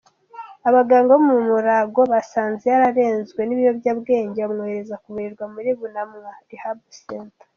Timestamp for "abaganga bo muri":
0.69-1.41